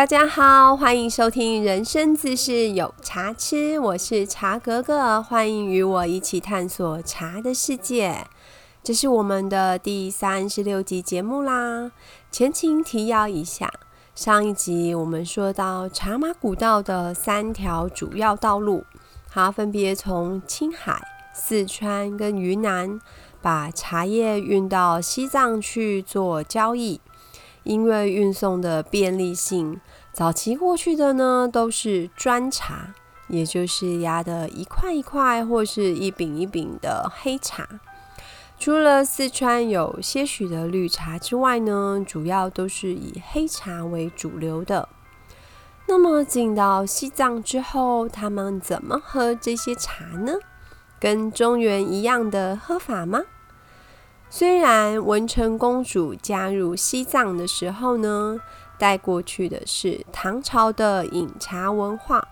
[0.00, 8.26] 大家好，欢迎收听《人生自是有茶吃》，我是茶格格，欢迎与我一起探索茶的世界。
[8.82, 11.92] 这是我们的第三十六集节目啦。
[12.32, 13.70] 前情提要一下，
[14.14, 18.86] 上一集我们说到茶马古道的三条主要道路，
[19.28, 20.98] 它分别从青海、
[21.34, 22.98] 四川跟云南
[23.42, 27.02] 把茶叶运到西藏去做交易。
[27.62, 29.80] 因为运送的便利性，
[30.12, 32.94] 早期过去的呢都是砖茶，
[33.28, 37.68] 也就是压的一块一块或是一饼一饼的黑茶。
[38.58, 44.88] 除了四川有些许的绿茶之外呢，主要都是以黑茶为主流的。
[45.86, 50.34] 那么进到西藏之后，他们怎么喝这些茶呢？
[51.00, 53.22] 跟中原一样的喝法吗？
[54.32, 58.40] 虽然文成公主加入西藏的时候呢，
[58.78, 62.24] 带过去的是唐朝的饮茶文化，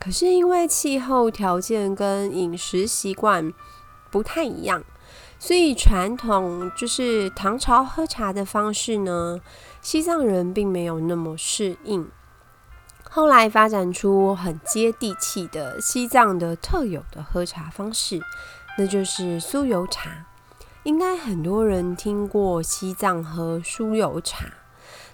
[0.00, 3.54] 可是因为气候条件跟饮食习惯
[4.10, 4.82] 不太一样，
[5.38, 9.38] 所以传统就是唐朝喝茶的方式呢，
[9.80, 12.10] 西藏人并没有那么适应。
[13.08, 18.20] 后来发展出很接地气的西藏的特有的喝茶方式，
[18.76, 20.26] 那就是酥油茶。
[20.88, 24.46] 应该很多人听过西藏喝酥油茶，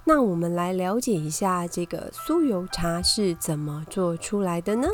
[0.05, 4.87] 那我们来了解一下这个酥油茶是怎么做出来的呢？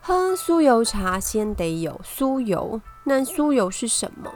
[0.00, 4.30] 喝酥油茶先得有酥油，那酥油是什么？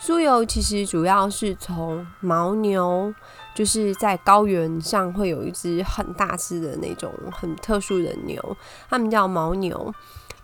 [0.00, 3.12] 酥油其实主要是从牦牛，
[3.52, 8.56] 就是在高原上会有一只很大只的那种很特殊的牛，
[8.88, 9.92] 它们叫牦牛。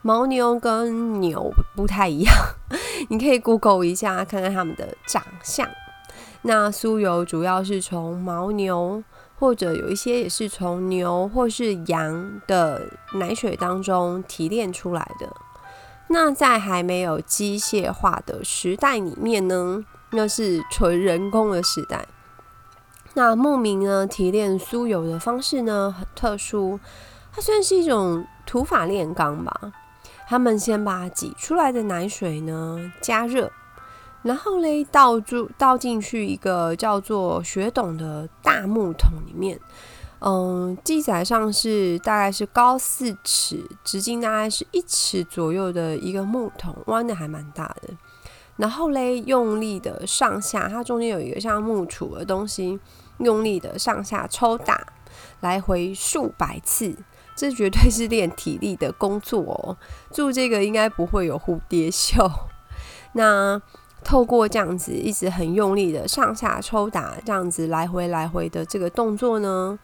[0.03, 2.35] 牦牛跟牛不太一样，
[3.09, 5.69] 你可以 Google 一下看看他们的长相。
[6.43, 9.03] 那酥油主要是从牦牛，
[9.39, 12.83] 或者有一些也是从牛或是羊的
[13.15, 15.29] 奶水当中提炼出来的。
[16.09, 22.07] 那在还没有机械化的时代里面呢，那是纯人工的时代。
[23.15, 26.81] 那牧民呢提炼酥油的方式呢很特殊，
[27.33, 29.73] 它算是一种土法炼钢吧。
[30.31, 33.51] 他们先把挤出来的奶水呢加热，
[34.23, 39.59] 然后嘞倒注倒进去一个叫做雪董的大木桶里面。
[40.21, 47.89] 嗯，记载上是大概是高四尺，直径大概是一尺左右的一个木桶，弯的还蛮大的。
[48.57, 52.79] 然后嘞用力的上下，它中间有一个像木杵的东西，
[53.19, 54.87] 用力的上下抽打，
[55.41, 56.95] 来回数百次。
[57.41, 59.75] 这绝对是练体力的工作哦，
[60.11, 62.31] 做这个应该不会有蝴蝶袖。
[63.15, 63.59] 那
[64.05, 69.79] 透过这样子一直很用力的上下抽打，这样子来回来回的这个动作呢，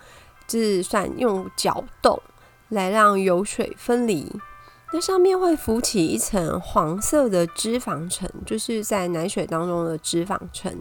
[0.47, 2.21] 是算用搅动
[2.69, 4.31] 来让油水分离。
[4.93, 10.79] 那上面会浮起一层黄色的脂肪层，就是在奶水当中的脂肪层。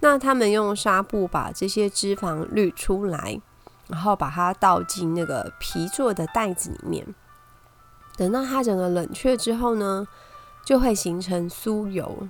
[0.00, 3.40] 那他们用纱布把这些脂肪滤出来。
[3.94, 7.14] 然后把它倒进那个皮做的袋子里面，
[8.16, 10.04] 等到它整个冷却之后呢，
[10.64, 12.28] 就会形成酥油。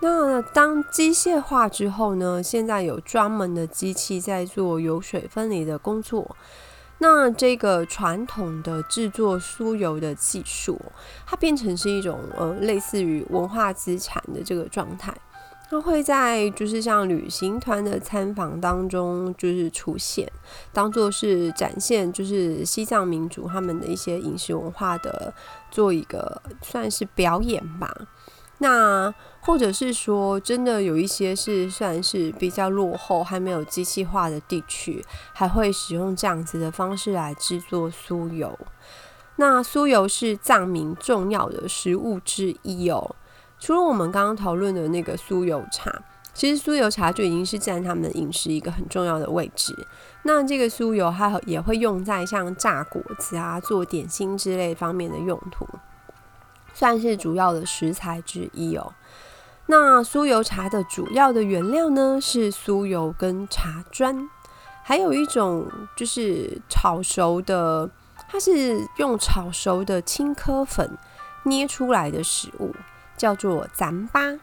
[0.00, 6.36] 那当机械化之后呢，现在有专门的机器在做油水分离的工作。
[6.98, 10.80] 那这个传统的制作酥油的技术，
[11.26, 15.12] 它变成是一种呃类似于文化资产的这个状态。
[15.68, 20.30] 它会在就是像旅行团的参访当中，就是出现，
[20.72, 25.34] 当做是展现就是西藏民族他们的一些饮食文化的
[25.70, 27.92] 做一个算是表演吧。
[28.58, 35.04] 那或者是说，真的有一些是算是比较落后还没有机器化的地区，
[35.34, 38.58] 还会使用这样子的方式来制作酥油。
[39.34, 43.14] 那酥油是藏民重要的食物之一哦。
[43.58, 45.90] 除了我们刚刚讨论的那个酥油茶，
[46.34, 49.74] 其实酥油茶就已经是占他们饮食一个很重要的位置。
[50.24, 55.66] 那这个酥油它也会用在像炸果子啊、做点心之类方面的用途，
[56.74, 58.92] 算是主要的食材之一哦。
[59.66, 64.28] 那酥油茶的主要的原料呢是酥油跟茶砖，
[64.84, 65.66] 还有一种
[65.96, 67.88] 就是炒熟的，
[68.28, 70.98] 它是用炒熟的青稞粉
[71.44, 72.74] 捏出来的食物。
[73.16, 74.38] 叫做糌粑，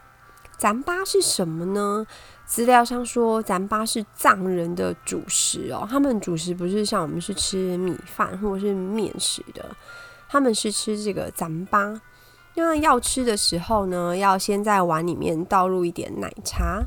[0.58, 2.06] 糌粑是什么呢？
[2.46, 5.86] 资料上说，糌粑是藏人的主食哦。
[5.90, 9.64] 他们主食不是像我们是吃米饭或者是面食的，
[10.28, 11.98] 他们是吃这个糌粑。
[12.56, 16.84] 那要吃的时候呢，要先在碗里面倒入一点奶茶，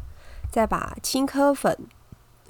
[0.51, 1.78] 再把青稞粉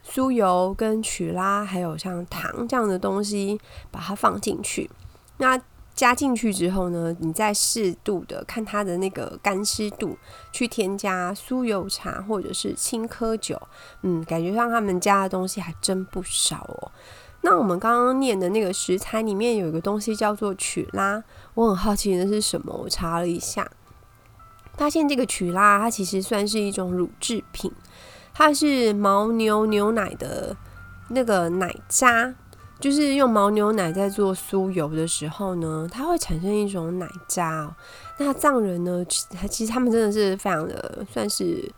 [0.06, 4.89] 酥油跟曲拉，还有像糖这样的东西，把它放进去。
[5.38, 5.60] 那
[5.98, 10.16] 加进去之后呢，你再适度的看它的那个干湿度，
[10.52, 13.60] 去添加酥油茶或者是青稞酒。
[14.04, 16.92] 嗯，感觉上他们加的东西还真不少哦。
[17.42, 21.24] 那我们刚刚念的那个食材里面有一个东西叫做曲拉，
[21.56, 23.70] 我很好奇那是什么，我查了一下。
[24.76, 27.72] 发现这个曲拉，它其实算是一种乳制品，
[28.36, 30.56] 它是牦牛牛奶的
[31.10, 32.36] 那个奶渣，
[32.79, 37.75] 就是用牦牛奶在做酥油的时候呢，它会产生一种奶渣。
[38.18, 39.03] 那藏人呢，
[39.50, 41.71] 其实他们真的是非常的算是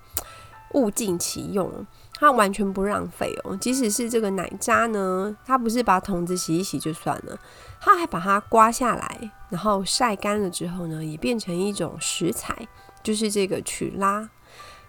[0.74, 3.56] 物尽其用，他完全不浪费哦。
[3.58, 7.38] 即使是这个奶渣呢，他不是把桶子洗一洗就算了，
[7.82, 12.68] 他还把它刮下来，然后晒干了之后呢，也变成一种食材。
[13.02, 14.30] 就是这个曲拉，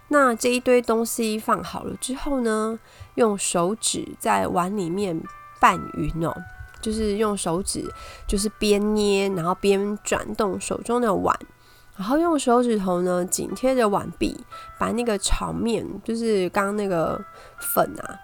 [0.08, 2.80] 那这一堆东西放好了之后呢，
[3.14, 5.22] 用手指在碗里面
[5.60, 6.34] 拌匀哦，
[6.80, 7.84] 就是用手指，
[8.26, 11.38] 就是边捏，然后边转动手中的碗，
[11.96, 14.36] 然后用手指头呢紧贴着碗壁，
[14.78, 17.22] 把那个炒面，就是刚那个
[17.58, 18.18] 粉啊，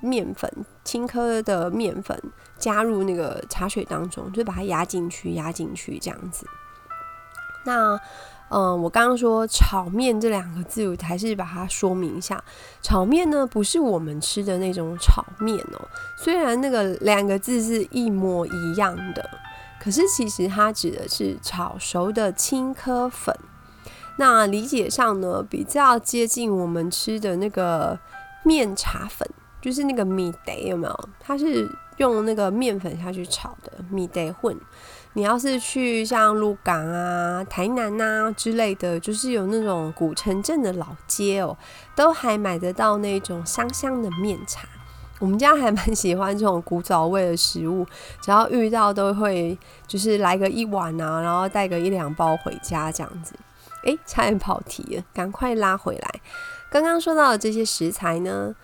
[0.00, 0.50] 面粉，
[0.84, 2.20] 青稞的面粉
[2.58, 6.44] 加入那个茶水当中，就把它压进去，压进去这样子，
[7.64, 8.00] 那。
[8.54, 12.42] 嗯，我刚刚说炒面这两个字，我还是把它说明一下。
[12.82, 15.88] 炒面呢，不是我们吃的那种炒面哦。
[16.18, 19.30] 虽然那个两个字是一模一样的，
[19.82, 23.34] 可是其实它指的是炒熟的青稞粉。
[24.18, 27.98] 那理解上呢，比较接近我们吃的那个
[28.44, 29.26] 面茶粉，
[29.62, 31.08] 就是那个米得有没有？
[31.18, 31.66] 它是
[31.96, 34.54] 用那个面粉下去炒的米得混。
[35.14, 41.56] 你要是去像鹿港啊、台南呐之类的，就是有那种古城镇的老街哦，
[41.94, 44.66] 都还买得到那种香香的面茶。
[45.18, 47.86] 我们家还蛮喜欢这种古早味的食物，
[48.22, 49.56] 只要遇到都会
[49.86, 53.34] 就是来个一碗啊，然后带个一两包回家这样子。
[53.84, 56.20] 诶，差点跑题了，赶快拉回来。
[56.70, 58.54] 刚刚说到的这些食材呢，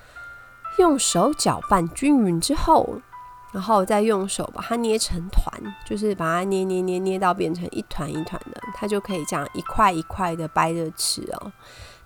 [0.79, 3.01] 用手搅拌均匀之后。
[3.53, 11.53] 然后再用手把它捏成团，就是把它捏捏捏捏到变成一团一团的，它就可以这样一块一块的掰着吃哦。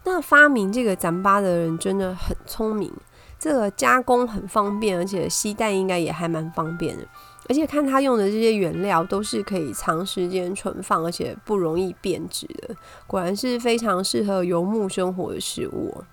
[0.04, 2.92] 那发明这个糌粑的人真的很聪明，
[3.38, 7.06] 这个加工很方便，而且吸带应该也还蛮方便的。
[7.48, 12.74] 而且看他用的这些原料都是可以长时间存放，而且不容易变质的，
[13.06, 16.04] 果然是非常适合游牧生活的食物。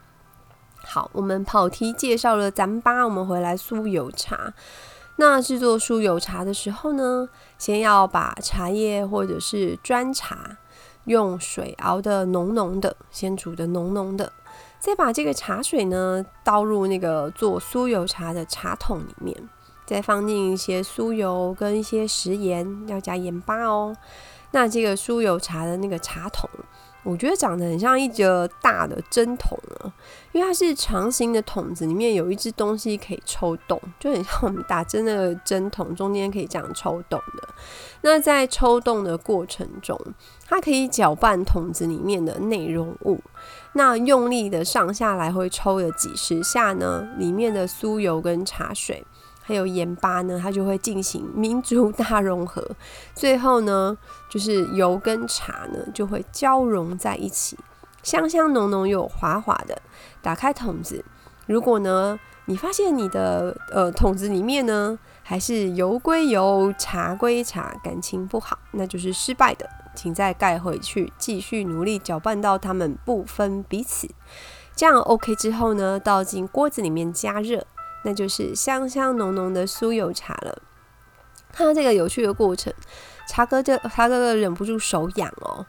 [0.83, 4.53] 好，我们跑题介绍了糌粑，我们回来酥油茶。
[5.19, 7.27] 那制作酥油茶的时候呢，
[7.57, 10.57] 先要把茶叶或者是砖茶
[11.03, 14.31] 用水熬的浓浓的，先煮的浓浓的，
[14.79, 19.35] 再把这个茶水呢倒入那个做酥油茶的茶桶里面，
[19.85, 23.93] 再放进一些酥油跟一些食盐，要加盐巴哦。
[24.51, 26.49] 那这个酥油茶的那个茶桶。
[27.03, 29.91] 我觉得长得很像一个大的针筒啊，
[30.31, 37.47] 因为它是长形的筒子，里面有一只东西可以抽动，就很像我们打针的针筒，中间可以这样抽动的。
[38.01, 39.99] 那在抽动的过程中，
[40.47, 43.19] 它可以搅拌筒子里面的内容物。
[43.73, 49.03] 那用力的上下来回抽了几十下呢，里面的酥油跟茶水。
[49.49, 52.63] 还有盐巴呢，它就会进行 民族大融合，
[53.15, 53.97] 最后呢，
[54.29, 57.57] 就是油跟茶呢就会交融在一起，
[58.03, 59.81] 香香浓浓又滑滑的。
[60.21, 61.03] 打开桶子，
[61.47, 74.07] 如果呢你发现你的呃桶子里面呢还是油归油，茶归茶，感情不好，那就是失败的，请再盖回去，继续努力搅拌到它们不分彼此。
[74.75, 77.65] 这样 OK 之后呢，倒进锅子里面加热。
[78.03, 80.61] 那就是香香浓浓的酥油茶了。
[81.51, 82.73] 看到这个有趣的过程，
[83.27, 85.65] 茶哥就茶哥哥忍不住手痒哦。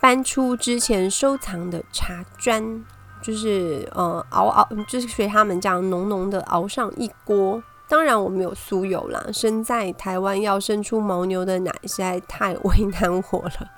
[0.00, 2.84] 搬出之前收藏的茶砖，
[3.20, 7.62] 就是呃熬熬，就是学他们这样浓浓的熬上一锅。
[7.88, 13.70] 当然我没有酥油啦，生在台湾要生出牦牛的奶实在太为难我了，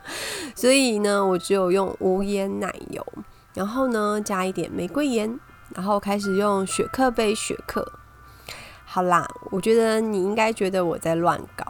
[0.56, 3.06] 所以呢，我只有用无盐奶油，
[3.54, 5.38] 然后呢加一点玫瑰盐。
[5.74, 7.92] 然后开始用雪克杯雪克，
[8.84, 11.64] 好啦，我觉得你应该觉得我在乱搞，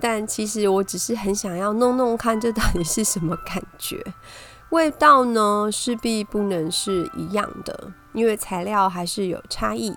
[0.00, 4.04] 但其实我只是很想要弄弄看这到底是什么感觉。
[4.70, 9.94] 味道呢势必不能是一样的，因为材料还是有差异。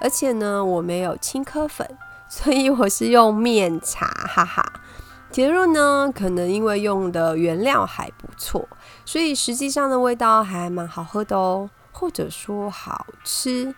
[0.00, 4.64] 而且呢，我没有青稞粉， 所以我是用面茶，哈哈。
[5.30, 8.68] 结论呢，可能因为用的原料还不错，
[9.04, 11.68] 所以实际上的味道还蛮好喝的哦。
[11.98, 13.74] 或者说好吃，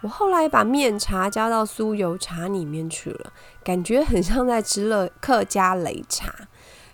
[0.00, 6.34] 我后来把面茶加到酥油茶里面去了，感觉很像在吃了客家擂茶。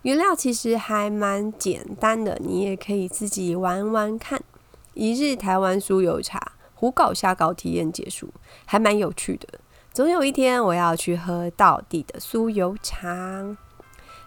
[0.03, 4.43] 原料其实还蛮简单的，你也可以自己玩玩看。
[4.93, 8.29] 一日台湾酥油茶，胡搞瞎搞体验结束，
[8.67, 9.61] 还蛮有趣的。
[9.93, 13.57] 总有一天我要去喝到底的酥油茶。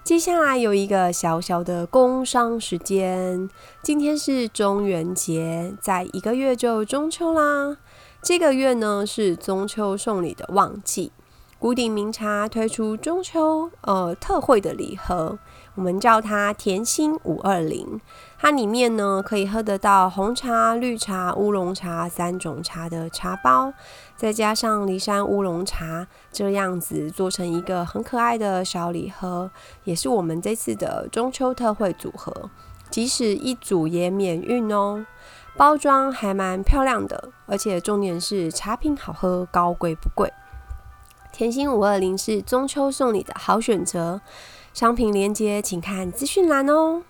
[0.03, 3.47] 接下来有一个小小的工商时间，
[3.83, 7.77] 今天是中元节，在一个月就中秋啦。
[8.21, 11.11] 这个月呢是中秋送礼的旺季，
[11.61, 15.37] 古鼎名茶推出中秋呃特惠的礼盒。
[15.75, 18.01] 我们叫它甜心五二零，
[18.39, 23.71] 它里面呢可以喝得到红茶、绿茶、乌龙茶三种茶的茶包，
[24.15, 29.51] 再加上骊山乌龙茶，这样子做成一个很可爱的小礼盒，
[29.83, 32.49] 也是我们这次的中秋特惠组合，
[32.89, 35.05] 即使一组也免运哦。
[35.55, 40.33] 包装还蛮漂亮的，而且重点是茶品好喝，高贵不贵。
[41.31, 44.21] 甜心五二零是中秋送礼的好选择。
[44.73, 47.03] 商品链接请看资讯栏哦。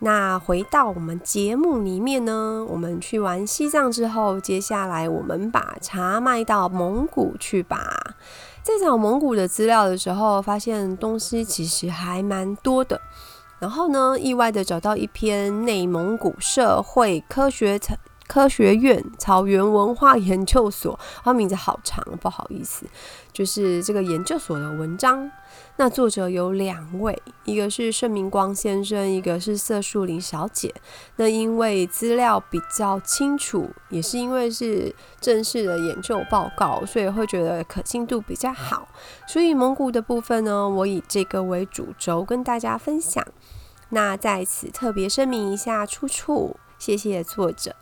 [0.00, 8.14] 那回到我们节目里面呢，我们去完西藏之后，接下来我们把茶卖到蒙古去吧。
[8.62, 13.00] 在找蒙古的资料的时候，发现东西其实还蛮多的。
[13.60, 17.78] 然后呢，意外的找到一篇内蒙古社会科学
[18.26, 22.86] 科学院草原文化研究所，它名字好长，不好意思，
[23.32, 25.30] 就是这个研究所的文章。
[25.76, 30.72] 那作者有两位，一个是盛明光先生，一个是色树林小姐。
[31.16, 38.88] 那因为资料比较清楚，也是因为是正式的研究报告，所以会觉得可信度比较好。
[39.26, 43.24] 所以蒙古的部分呢，我以这个为主轴跟大家分享。
[43.90, 47.74] 那在此特别声明一下出处，谢谢作者。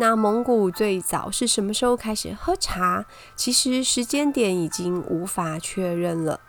[0.00, 3.04] 那蒙古最早是什么时候开始喝茶？
[3.34, 6.40] 其实时间点已经无法确认了。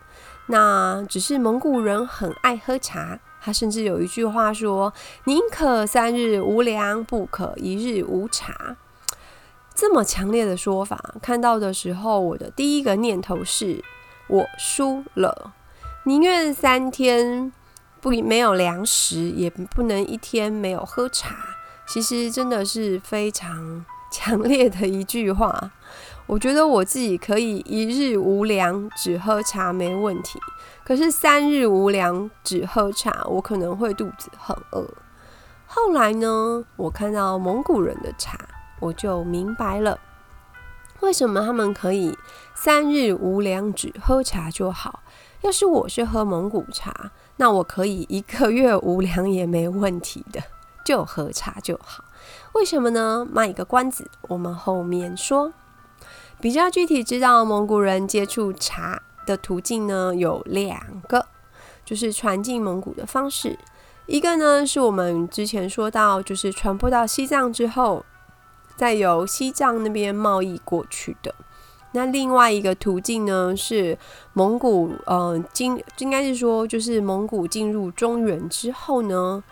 [0.46, 4.94] 那只是蒙古人很爱喝茶，他甚至有一句话说
[5.26, 8.78] ：“宁可三日无粮，不可一日无茶。”
[9.74, 13.84] 这么强烈的说法，看到的时候，我的第一个念头是：
[14.28, 15.54] 我输了，
[16.04, 17.52] 宁愿三天
[18.00, 21.36] 不没有粮食，也不能一天没有喝茶。
[21.90, 25.72] 其实真的是非常 强烈的一句话。
[26.28, 30.40] 我觉得我自己可以一日无粮只喝茶没问题，
[30.86, 34.88] 可是三日无粮只喝茶，我可能会肚子很饿。
[35.66, 38.38] 后来呢，我看到蒙古人的茶，
[38.80, 40.00] 我就明白了，
[41.00, 42.16] 为什么他们可以
[42.54, 45.02] 三日无粮只喝茶就好。
[45.42, 50.40] 要是我是喝蒙古茶，那我可以一个月无粮也没问题的，
[50.90, 52.04] 就喝茶就好。
[52.54, 53.24] 为什么呢？
[53.32, 55.54] 卖一个关子，我们后面说。
[56.42, 61.28] 比较具体知道蒙古人接触茶的途径呢，有两个，
[61.86, 63.60] 就是传进蒙古的方式。
[64.08, 68.04] 一个呢是我们之前说到，就是传播到西藏之后，
[68.76, 71.36] 再由西藏那边贸易过去的。
[71.92, 73.96] 那另外一个途径呢是
[74.34, 79.44] 蒙古，嗯，进应该是说，就是蒙古进入中原之后呢，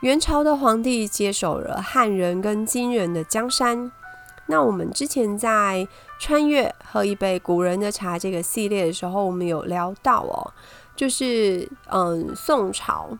[0.00, 3.90] 元朝的皇帝接手了汉人跟金人的江山。
[4.48, 5.88] 那我们之前在
[6.20, 10.52] 穿越喝一杯古人的茶这个系列的时候，我们有聊到哦，
[10.94, 13.18] 就是嗯，宋朝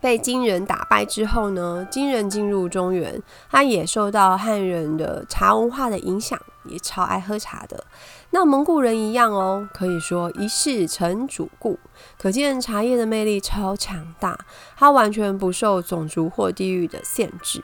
[0.00, 7.82] 被金人打败之后呢，金人进入中原，他也受到汉人的茶文化的影响，也超爱喝茶的。
[8.30, 11.78] 那蒙古人一样哦，可以说一世成主顾，
[12.18, 14.38] 可见茶叶的魅力超强大，
[14.76, 17.62] 它完全不受种族或地域的限制。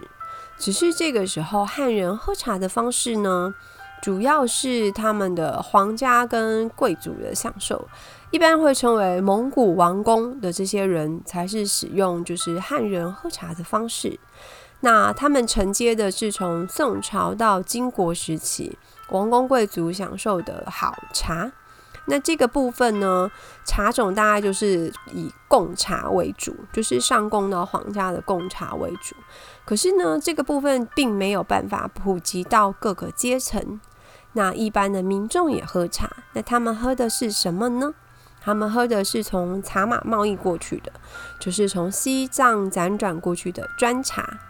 [0.57, 3.55] 只是这个时候，汉人喝茶的方式呢，
[4.01, 7.87] 主要是他们的皇家跟贵族的享受，
[8.31, 14.19] 一般会称为蒙古王公的这些人才是使用就是汉人喝茶的方式。
[14.81, 18.79] 那他们承接的是从宋朝到金国时期，
[19.15, 21.53] 王公贵族享受的好茶。
[22.07, 23.31] 那这个部分呢，
[23.65, 29.17] 茶种大概就是以贡茶为主，就是上贡到皇家的贡茶为主。
[29.65, 33.81] 可是呢，这个部分并没有办法普及到各个阶层。
[34.35, 37.95] 那一般的民众也喝茶，那他们喝的是什么呢？
[38.43, 40.93] 他们喝的是从茶马贸易过去的，
[41.41, 44.41] 就是从西藏辗转过去的砖茶。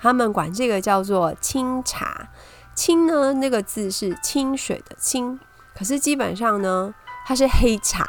[0.00, 2.28] 他们管这个叫做清茶。
[2.74, 5.38] 清呢，那个字是清水的清。
[5.74, 6.94] 可是基本上呢，
[7.26, 8.06] 它是黑茶，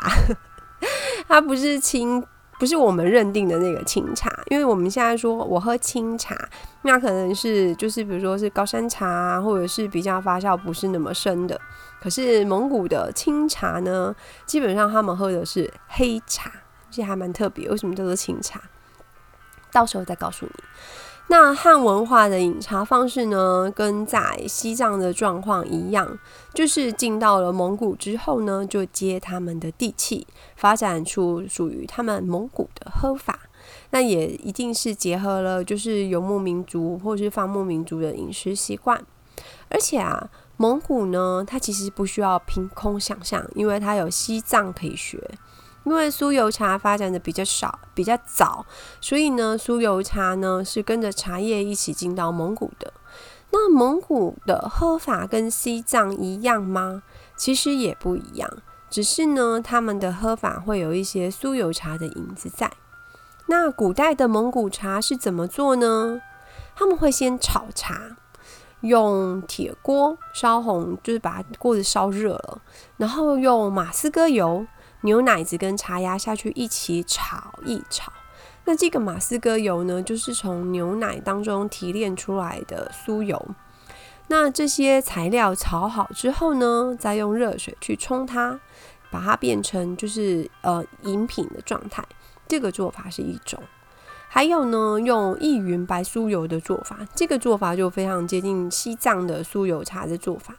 [1.28, 2.22] 它不是清，
[2.60, 6.38] 不是我们认定的那个清茶，因为我们现在说我喝清茶，
[6.82, 11.60] 那可能是就是比如说是高山茶，或者是比较发酵不是那么深的。
[12.02, 14.14] 可是蒙古的清茶呢，
[14.46, 16.52] 基本上他们喝的是黑茶，
[16.92, 17.70] 这还蛮特别。
[17.70, 18.62] 为什么叫做清茶？
[19.72, 20.64] 到时候再告诉你。
[21.36, 26.20] 那汉文化的饮茶方式呢，跟在西藏的状况一样，
[26.54, 33.40] 就是进到了蒙古之后呢，就接他们的地气，发展出属于他们蒙古的喝法。
[33.90, 39.04] 那也一定是结合了就是游牧民族或是放牧民族的饮食习惯。
[39.70, 45.20] 而且啊，蒙古呢，它其实不需要凭空想象，因为它有西藏可以学。
[45.84, 48.66] 因为酥油茶发展的比较少、比较早，
[49.02, 52.94] 所以呢，酥油茶呢是跟着茶叶一起进到蒙古的。
[53.52, 57.04] 那蒙古的喝法跟西藏一样吗？
[57.36, 58.50] 其实也不一样，
[58.90, 62.72] 只是呢，他们的喝法会有一些酥油茶的影子在。
[63.48, 66.22] 那古代的蒙古茶是怎么做呢？
[66.76, 68.16] 他们会先炒茶，
[68.82, 72.62] 用铁锅烧红，就是把锅子烧热了，
[72.98, 74.66] 然后用马斯哥油。
[75.04, 78.12] 牛奶子跟茶芽下去一起炒一炒，
[78.66, 83.46] 那这个马斯哥油呢，就是从牛奶当中提炼出来的酥油。
[84.28, 88.60] 那这些材料炒好之后呢，再用热水去冲它，
[89.12, 92.04] 把它变成就是呃饮品的状态。
[92.48, 93.62] 这个做法是一种。
[94.30, 100.56] 还有呢，用意云白酥油的做法，这个做法就非常接近西藏的酥油茶的做法，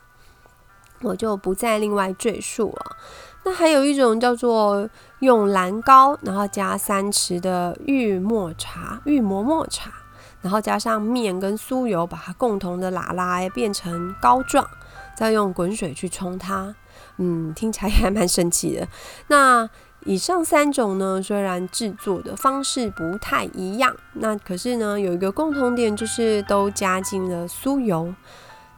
[1.04, 2.96] 我就不再另外赘述了。
[3.44, 9.92] 那还有一种叫做用蓝膏，然后加三匙的玉墨茶、玉磨墨茶，
[10.40, 14.66] 然后加上面跟酥油，把它共同的拉拉变成膏状，
[15.14, 16.74] 再用滚水去冲它。
[17.18, 18.88] 嗯，听起来还蛮神奇的。
[19.28, 19.68] 那
[20.06, 28.14] 以上三种呢，虽然制作的方式不太一样，那可是呢，有一个共同点，就是都加进了酥油。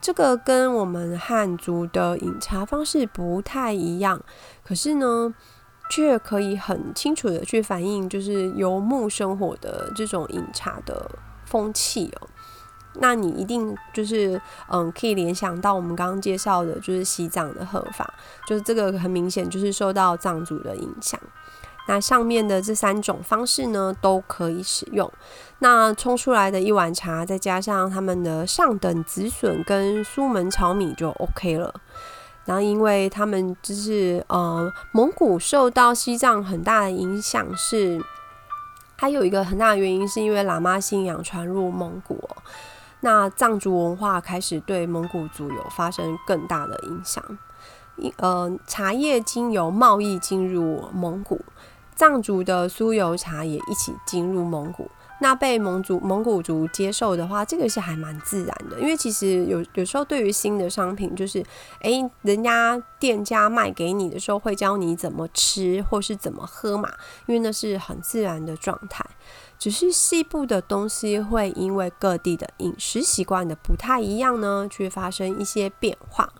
[0.01, 4.21] 这个跟我们汉族的饮茶方式不太一样，
[4.65, 5.35] 可是呢，
[5.91, 11.11] 却可以很清楚的去反映就是游牧生活的这种饮茶的
[11.45, 12.29] 风气哦。
[12.99, 18.15] 那你一定就是嗯，可以联想到我们刚刚介绍的，就是西藏的喝法，
[18.47, 21.21] 就是这个很明显就是受到藏族的影响。
[21.87, 25.11] 那上面的这三种方式呢，都可以使用。
[25.61, 31.75] 那冲出来的一碗茶，再加上他们的上等紫笋跟苏门炒米就 OK 了。
[32.45, 38.01] 然后，因为他们就是呃，蒙古受到西藏很大的影响，是
[38.97, 42.29] 还有一个很大的原因，是因为喇嘛信仰传入蒙古，
[43.01, 47.23] 那藏族文化开始对蒙古族有发生更大的影响。
[48.19, 51.41] 呃，茶叶经由贸易进入蒙古。
[51.97, 54.89] 藏族的酥油茶也一起进入蒙古，
[55.23, 58.79] 那被蒙族蒙古族接受的话，这个是还蛮自然的。
[58.79, 61.43] 因为其实有有时候对于新的商品，就是
[61.81, 66.93] 诶，人家店家卖给你的时候会教你怎么吃或是怎么喝嘛，
[67.25, 69.05] 因为那是很自然的状态。
[69.59, 76.31] 只是西部的东西会因为各地的饮食习惯的不太一样呢，去发生一些变化。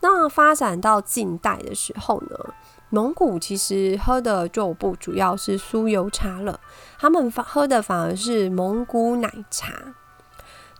[0.00, 2.54] 那发展到近代的时候呢？
[2.90, 6.58] 蒙古其实喝的就不主要是酥油茶了，
[6.98, 9.94] 他们喝的反而是蒙古奶茶。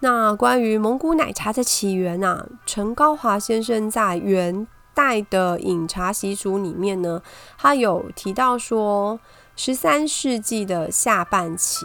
[0.00, 7.20] 那关于蒙古奶茶的起源啊，陈高华先生在元代的饮茶习俗里面呢，
[7.58, 9.18] 他有提到说，
[9.54, 11.84] 十三世纪的下半期，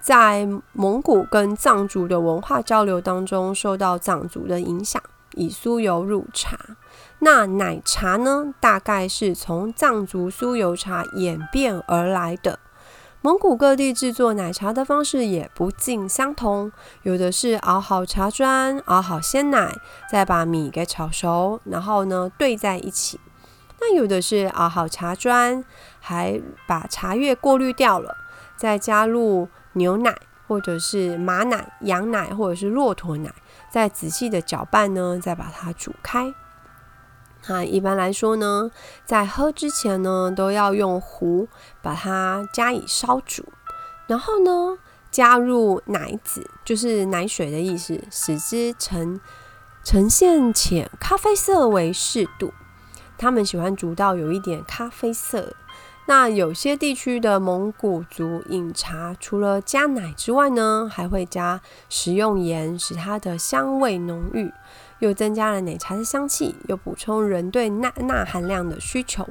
[0.00, 5.02] 在蒙古跟藏族的文化交流当中，受到藏族的影响，
[5.34, 6.58] 以酥油入茶。
[7.20, 8.54] 那奶茶呢？
[8.60, 12.60] 大概是从藏族酥油茶演变而来的。
[13.20, 16.70] 蒙古各地制作奶茶的方式也不尽相同，
[17.02, 19.74] 有的是熬好茶砖，熬好鲜奶，
[20.08, 23.18] 再把米给炒熟，然后呢兑在一起。
[23.80, 25.64] 那有的是熬好茶砖，
[25.98, 28.16] 还把茶叶过滤掉了，
[28.56, 33.34] 再加入牛奶，或者是马奶、羊奶，或者是骆驼奶，
[33.68, 36.32] 再仔细的搅拌呢，再把它煮开。
[37.48, 38.70] 那一般来说呢，
[39.04, 41.48] 在喝之前呢，都要用壶
[41.80, 43.44] 把它加以烧煮，
[44.06, 44.78] 然后呢，
[45.10, 49.18] 加入奶子，就是奶水的意思，使之呈
[49.82, 52.52] 呈现浅咖啡色为适度。
[53.16, 55.54] 他们喜欢煮到有一点咖啡色。
[56.06, 64.50] 那有些地区的蒙古族饮茶，除了加奶之外呢，还会加食用盐，使它的香味浓郁。
[65.00, 69.26] 又增加了奶茶的香气，又补充人对钠钠含量的需求。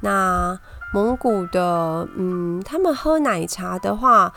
[0.00, 0.58] 那
[0.92, 4.32] 蒙古的，嗯，他们喝奶茶的话，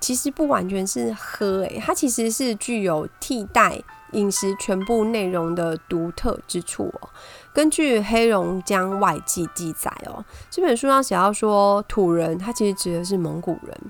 [0.00, 3.80] 其实不完全是喝，诶，它其实是具有替代
[4.12, 7.08] 饮食全部内容的独特之处哦。
[7.54, 13.80] 根据《黑龙江外记》记载哦，这本书上写到说，土人他其实指的是蒙古人，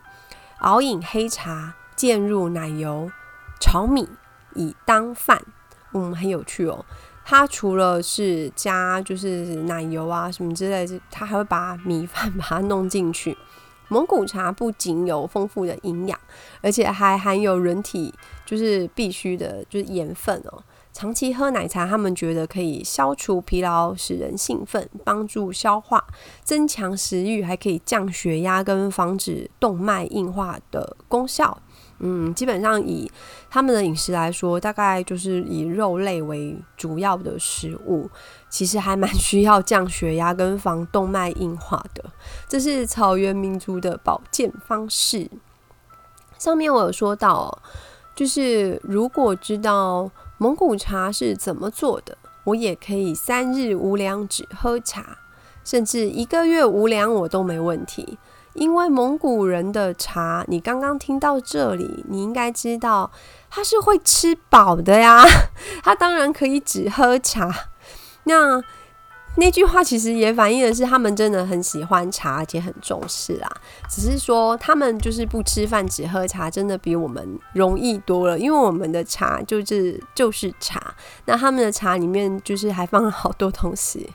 [0.58, 3.10] 熬饮黑茶，渐入奶油、
[3.58, 4.08] 炒米
[4.54, 5.42] 以当饭，
[5.92, 6.84] 嗯，很有趣哦。
[7.24, 13.36] 它除了是加就是奶油啊什么之类的，它还会把米饭把它弄进去。
[13.88, 16.18] 蒙古茶不仅有丰富的营养，
[16.60, 18.12] 而且还含有人体
[18.44, 20.62] 就是必须的，就是盐分哦。
[20.92, 26.04] 长期喝奶茶，他们觉得可以消除疲劳，使人兴奋，帮助消化，
[26.42, 31.60] 增强食欲，还可以降血压跟防止动脉硬化的功效。
[31.98, 33.10] 嗯，基本上以
[33.48, 38.10] 他们的饮食来说，大概就是以肉类为主要的食物，
[38.50, 42.04] 其实还蛮需要降血压跟防动脉硬化的。
[42.46, 45.30] 这是草原民族的保健方式。
[46.38, 47.62] 上面我有说到，
[48.14, 55.16] 就是如果知道蒙古茶是怎么做的，我也可以三日无粮只喝茶，
[55.64, 58.18] 甚至一个月无粮我都没问题。
[58.56, 63.10] 因为蒙古人的茶，你刚刚听到这里，你应该知道
[63.50, 65.24] 他是会吃饱的呀。
[65.84, 67.52] 他当然可以只喝茶。
[68.24, 68.62] 那
[69.36, 73.48] 那句话其实也反映的是，他们真的很喜欢茶，而且很重视啦。
[73.88, 78.38] 只是说，他们就是不吃饭只喝茶，真的比我们容易多了。
[78.38, 80.94] 因为我们的茶就是就是茶，
[81.26, 84.10] 那他们的茶里面就是还放了好多东西。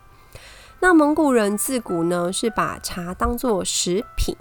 [0.82, 4.36] 那蒙古人自古呢是把茶当做食品，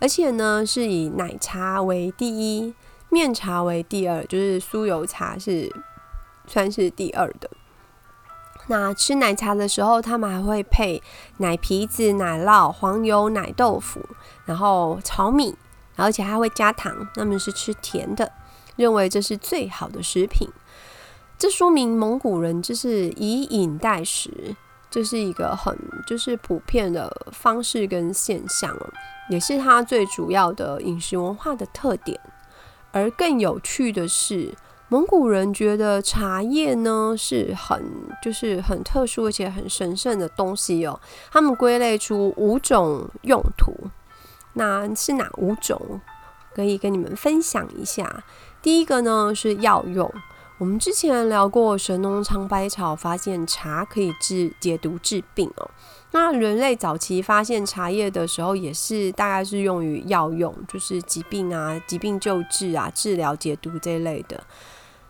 [0.00, 2.74] 而且呢是以奶茶为第一，
[3.10, 5.70] 面茶为第二，就是酥油茶是
[6.46, 7.50] 算是第二的。
[8.68, 11.02] 那吃奶茶的时候，他们还会配
[11.36, 14.00] 奶皮子、奶酪、黄油、奶豆腐，
[14.46, 15.54] 然后炒米，
[15.96, 17.06] 而且还会加糖。
[17.14, 18.32] 他们是吃甜的，
[18.76, 20.48] 认为这是最好的食品。
[21.36, 24.56] 这说明蒙古人就是以饮代食。
[24.94, 25.76] 这是一个很
[26.06, 28.72] 就是普遍的方式跟现象，
[29.28, 32.20] 也是它最主要的饮食文化的特点。
[32.92, 34.54] 而更有趣的是，
[34.88, 37.82] 蒙古人觉得茶叶呢是很
[38.22, 41.00] 就是很特殊而且很神圣的东西哦。
[41.32, 43.74] 他们归类出五种用途，
[44.52, 46.00] 那是哪五种？
[46.54, 48.22] 可以跟你们分享一下。
[48.62, 50.08] 第一个呢是药用。
[50.56, 55.68] 我们之前聊过神农尝百草，发现茶可以治解毒治病哦。
[56.12, 64.44] 那人类早期发现茶叶的时候，也是大概是用于药用，就是疾病啊、疾病救治啊、治疗解毒这一类的。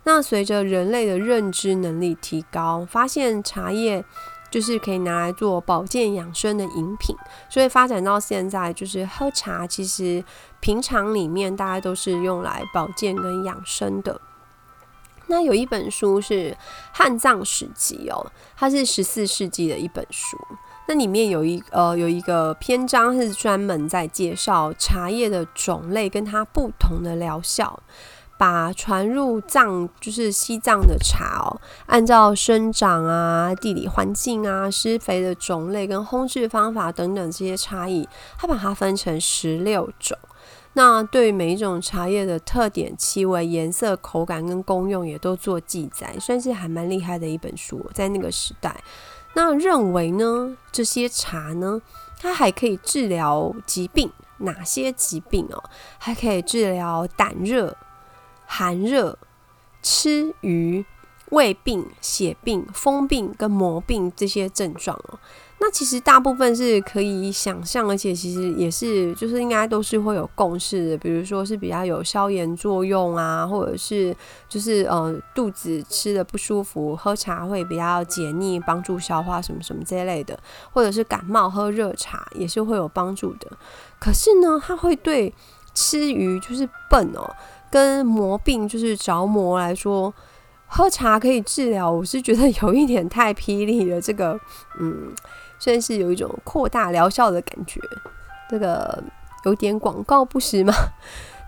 [0.04, 4.02] 那随着人类的认知能力提高，发现茶叶
[4.50, 7.14] 就是可以拿来做保健养生的饮品，
[7.50, 10.24] 所以发展到现在，就是喝茶其实
[10.60, 14.18] 平常里面大家都是用来保健跟养生的。
[15.34, 16.52] 那有一本书是
[16.92, 18.24] 《汉藏史籍》哦，
[18.56, 20.38] 它是十四世纪的一本书。
[20.86, 27.82] 那里面有一呃有一个篇章是专门在介绍茶叶的种类跟它不同的疗效。
[28.36, 40.18] 把传入藏就是西藏的茶哦，按照生长啊、地理环境啊、施肥的种类跟烘制方法等等这些差异，它把它分成十六种。
[40.76, 47.84] 那对每一种茶叶的特点、气味、颜色、口感跟功用也都做记载，算是还蛮厉害的一本书。
[47.94, 48.82] 在那个时代，
[49.34, 51.80] 那认为呢，这些茶呢，
[52.20, 55.62] 它还可以治疗疾病，哪些疾病哦？
[55.98, 57.76] 还可以治疗胆热、
[58.44, 59.16] 寒热、
[59.80, 60.84] 吃鱼、
[61.30, 65.20] 胃病、血病、风病跟魔病这些症状哦。
[65.66, 70.98] 那其实大部分是可以想象，而且其实也是，就是应该都是会有共识的。
[70.98, 74.14] 比如说是比较有消炎作用啊，或者是
[74.46, 80.38] 就是呃肚子吃的不舒服，喝茶会比较解腻，帮助消化什么什么这一类的，
[80.70, 83.50] 或者是感冒喝热茶也是会有帮助的。
[83.98, 85.32] 可是呢，它会对
[85.72, 87.34] 吃鱼就是笨哦，
[87.70, 90.12] 跟魔病就是着魔来说，
[90.66, 93.98] 喝茶可以治疗，我是觉得有一点太霹雳了。
[93.98, 94.38] 这个
[94.78, 95.14] 嗯。
[95.58, 97.80] 算是有一种扩大疗效的感觉，
[98.48, 99.02] 这个
[99.44, 100.72] 有点广告不实吗？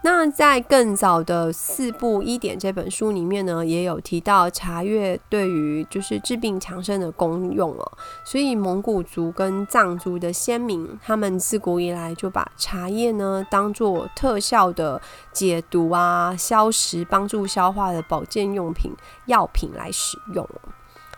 [0.04, 7.92] 那在更早的《四部医典》这本书里面呢，也有提到茶叶对于就是治病强身的功用哦。
[8.24, 15.00] 所以蒙古族跟藏族的先民，他们自古以来就把茶叶呢当做特效的
[15.32, 18.92] 解毒啊、消食、帮助消化的保健用品、
[19.24, 20.48] 药品来使用。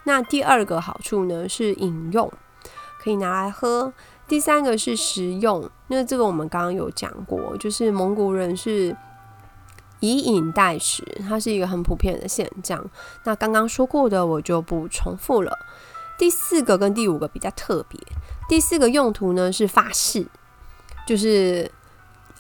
[0.05, 2.33] 那第二个好处呢是饮用。
[3.09, 3.91] 可以拿来喝，
[4.27, 8.95] 第三个是食用，那这个我们刚刚有讲过，就是蒙古人是
[10.01, 12.85] 以饮代食，它是一个很普遍的现象。
[13.25, 15.51] 那刚刚说过的我就不重复了。
[16.19, 17.99] 第四个跟第五个比较特别，
[18.47, 20.27] 第四个用途呢是发誓，
[21.07, 21.71] 就是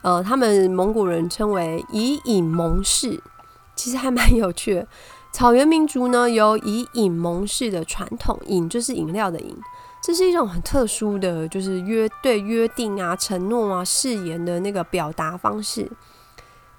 [0.02, 3.18] 呃，他们蒙古人称为以饮盟誓，
[3.74, 4.86] 其实还蛮有趣的。
[5.32, 9.56] 草原民族呢有以饮盟誓的传统，饮就是饮料的饮。
[10.00, 15.90] 这是一种很特殊的，就是约对约定啊、承诺啊、誓言的那个表达方式。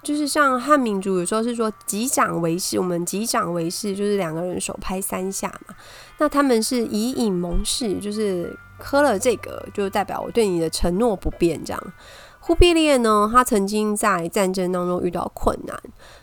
[0.02, 5.76] 就是像汉民族有时候是说“击掌为誓”，我们“击掌为誓”就是两个人手拍三下嘛。
[6.20, 11.62] 那他们是以饮盟誓，就是喝了这个，就代表我对你的承诺不变。
[11.66, 11.94] 这样，
[12.40, 15.78] 忽必烈呢，他曾经在战争当中遇到困难，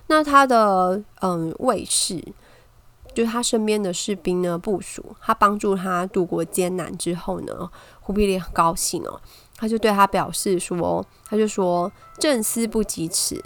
[0.07, 2.25] 那他的嗯卫士。
[3.17, 9.19] 就是他身边的士兵呢，部署他帮助他度过艰难之后呢，忽必烈很高兴哦，
[9.57, 13.43] 他就对他表示说，他就说正思不及此，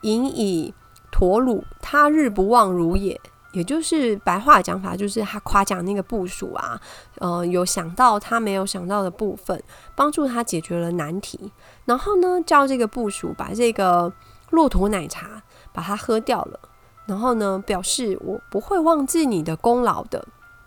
[0.00, 0.72] 引以
[1.12, 3.20] 驼鲁，他日不忘如也。
[3.52, 6.80] 也就是白话讲法，就是他夸奖那个部署啊，
[7.18, 9.62] 呃，有想到他没有想到的部分，
[9.94, 11.52] 帮助他解决了难题，
[11.84, 14.12] 然后呢，叫这个部署把这个
[14.50, 15.40] 骆驼奶茶
[15.72, 16.58] 把它喝掉了。
[17.06, 20.26] 然后呢，表示我不会忘记你的功劳的。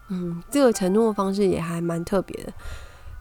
[0.10, 2.54] 嗯，这个承诺方式也还蛮特别的。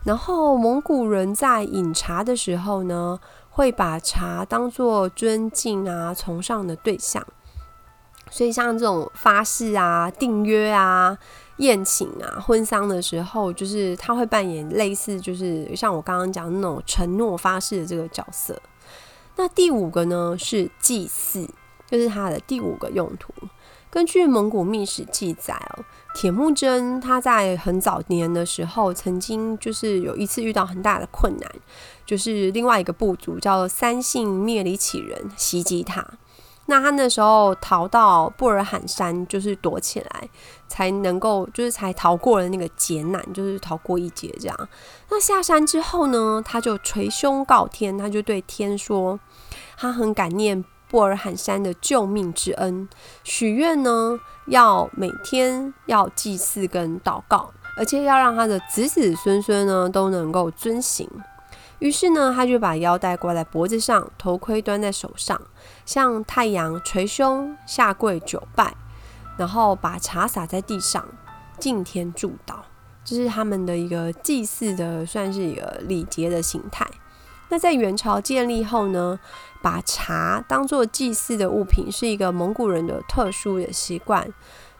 [0.05, 3.18] 然后蒙古人在饮茶的时候呢，
[3.50, 7.26] 会把茶当做尊敬啊、崇尚的对象。
[8.31, 11.16] 所以像这种发誓啊、订约啊、
[11.57, 18.61] 宴请啊、婚丧的时候，就是他会扮演类似，就是像我刚刚讲那种承诺发誓的这个角色。
[19.37, 21.48] 那第五个呢，是祭祀。
[21.90, 23.33] 就是它的第五个用途。
[23.88, 31.51] 根据蒙古秘史记载哦，铁木真他在很早年的时候，曾经就是有一次遇到很大的困难，
[32.05, 36.05] 就是另外一个部族叫三姓灭里乞人袭击他。
[36.66, 40.29] 那他那时候逃到布尔罕山，就是躲起来，
[40.68, 44.68] 才能够就是才逃过了那个劫难，就是逃过一劫这样。
[45.09, 49.18] 那下山之后呢，他就捶胸告天，他就对天说，
[49.79, 50.62] 他很感念。
[50.88, 52.88] 布尔罕山的救命之恩，
[53.25, 61.09] 许愿呢，要每天要祭祀跟祷告，而且要让他的子子孙孙呢都能够遵行。
[61.79, 65.38] 于是呢，他就把腰带挂在脖子上，头盔端在手上，
[65.85, 68.75] 向太阳捶胸下跪九拜，
[69.37, 71.07] 然后把茶洒在地上，
[71.59, 72.61] 敬天祝祷，
[73.05, 76.87] 这是他们的一个祭祀的，算是一个礼节的形态。
[77.48, 79.18] 那在元朝建立后呢，
[79.62, 84.32] 把茶当做祭祀的物品是一个蒙古人的特殊的习惯。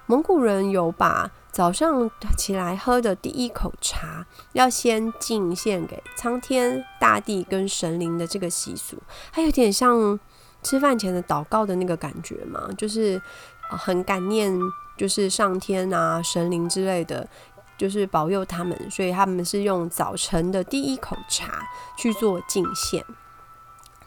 [0.07, 8.97] 蒙古人有把早上起来喝的第一口茶要先敬献给苍天、大地跟神灵的这个习俗，
[9.33, 10.19] 它有点像
[10.63, 13.21] 吃饭前的祷告的那个感觉嘛，就是
[13.69, 14.57] 很感念，
[14.97, 17.29] 就是上天啊、神灵之类的。
[17.77, 21.63] 就是保佑他们，所以他们是用早晨的第一口茶
[21.97, 23.05] 去做敬献。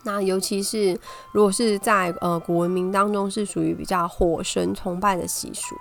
[0.04, 0.98] 那尤其是
[1.34, 5.76] 如果是在呃古文明当中，是属于比较火神崇拜的习俗，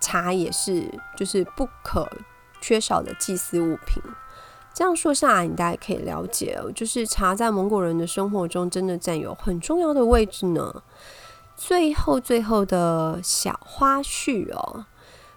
[0.00, 2.08] 茶也是就是不可
[2.60, 4.00] 缺少的祭祀物品。
[4.72, 10.82] 这样说下来，你大家可以了解，就是茶在蒙古人的生活中真的占有很重要的位置呢。
[11.56, 14.86] 最后，最后的小花絮哦。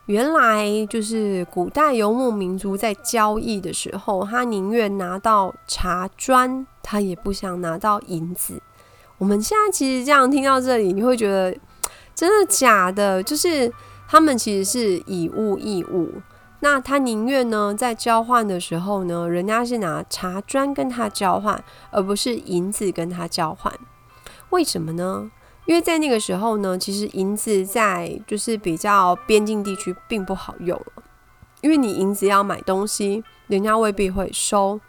[0.08, 8.62] 原来就是古代游牧民族在交易的时候，他宁愿拿到茶砖，他也不想拿到银子。
[9.18, 11.54] 我们现在其实这样听到这里，你会觉得
[12.16, 13.22] 真的假的？
[13.22, 13.70] 就是
[14.08, 16.22] 他们其实是以物易物，
[16.62, 23.74] 那他宁愿呢在交换的时候呢，人家是拿茶砖跟他交换，而不是银子跟他交换。
[24.52, 25.30] 为什么呢？
[25.68, 30.82] 因为在那个时候呢，其实银子在就是比较边境地区并不好用，
[31.62, 34.80] 因为你银子要买东西，人家未必会收。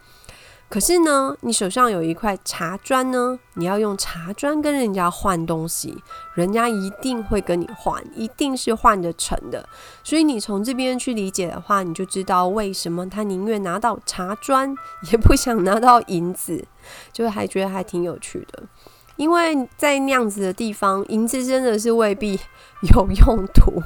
[0.69, 6.01] 可是呢，你手上有一块茶砖呢，你要用茶砖跟人家换东西，
[6.35, 9.67] 人家一定会跟你换，一定是换得成的。
[10.03, 14.73] 所以你从这边去理解的话，你就知道为什么他宁愿拿到茶砖，
[15.11, 16.63] 也不想拿到银子，
[17.11, 18.63] 就还觉得还挺有趣的。
[19.19, 22.39] 因为在那样子的地方，银子真的是未必
[22.95, 23.83] 有用途。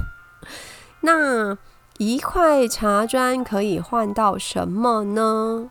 [1.02, 1.58] 那
[1.98, 5.68] 一块茶砖可以换到什么呢？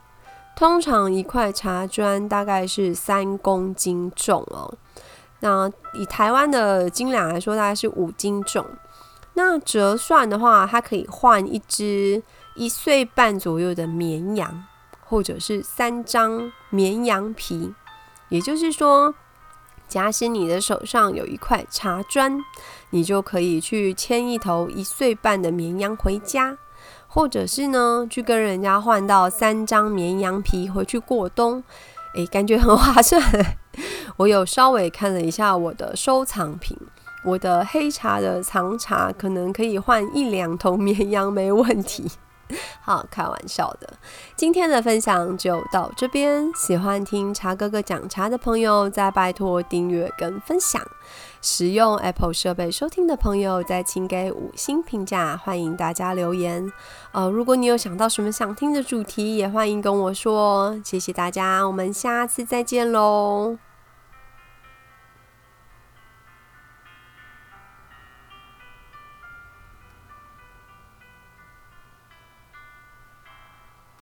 [0.58, 4.74] 通常一块茶砖大概是三公斤重哦。
[5.40, 8.66] 那以台湾的斤两来说，大概是五斤重。
[9.36, 12.22] 那折算的话，它可以换一只
[12.56, 14.66] 一岁半左右的绵羊。
[15.06, 17.74] 或者是三张绵羊皮。
[18.30, 19.14] 也就是说，
[19.94, 22.44] 假使你的手上有一块茶砖，
[22.90, 26.58] 你就可以去牵一头一岁半的绵羊回家，
[27.08, 31.64] 或者是呢，去跟人家换到三张绵羊皮回去过冬。
[32.16, 33.22] 诶，感觉很划算。
[34.18, 36.76] 我有稍微看了一下我的收藏品，
[37.24, 42.10] 我的黑茶的藏茶可能可以换一两头绵羊，没问题。
[42.82, 43.94] 好，开玩笑的。
[44.36, 46.52] 今天的分享就到这边。
[46.56, 50.82] 喜欢听茶哥哥讲茶的朋友，再拜托订阅跟分享。
[51.42, 55.36] 使用 Apple 设备收听的朋友，再请给五星评价。
[55.36, 56.72] 欢迎大家留言。
[57.12, 60.80] 呃，如果你有想到什么想听的主题，也欢迎跟我说。
[60.84, 63.58] 谢谢大家，我们下次再见喽。